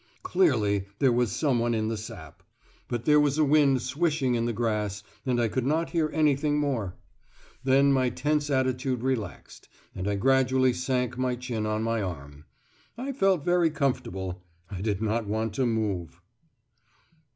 Clearly 0.23 0.87
there 0.97 1.11
was 1.11 1.31
someone 1.31 1.75
in 1.75 1.87
the 1.87 1.95
sap. 1.95 2.41
But 2.87 3.05
there 3.05 3.19
was 3.19 3.37
a 3.37 3.43
wind 3.43 3.83
swishing 3.83 4.33
in 4.33 4.45
the 4.45 4.51
grass, 4.51 5.03
and 5.27 5.39
I 5.39 5.47
could 5.47 5.63
not 5.63 5.91
hear 5.91 6.09
anything 6.11 6.57
more. 6.57 6.95
Then 7.63 7.93
my 7.93 8.09
tense 8.09 8.49
attitude 8.49 9.03
relaxed, 9.03 9.69
and 9.93 10.07
I 10.07 10.15
gradually 10.15 10.73
sank 10.73 11.19
my 11.19 11.35
chin 11.35 11.67
on 11.67 11.83
my 11.83 12.01
arm. 12.01 12.45
I 12.97 13.11
felt 13.11 13.45
very 13.45 13.69
comfortable. 13.69 14.41
I 14.71 14.81
did 14.81 15.03
not 15.03 15.27
want 15.27 15.53
to 15.53 15.67
move.... 15.67 16.19